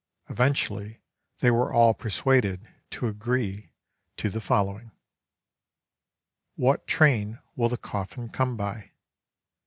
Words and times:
Eventually 0.29 0.99
they 1.41 1.51
were 1.51 1.71
all 1.71 1.93
persuaded 1.93 2.67
to 2.89 3.05
agree 3.05 3.69
to 4.17 4.31
the 4.31 4.41
following: 4.41 4.89
"What 6.55 6.87
train 6.87 7.37
will 7.55 7.69
the 7.69 7.77
coffin 7.77 8.29
come 8.29 8.57
by? 8.57 8.93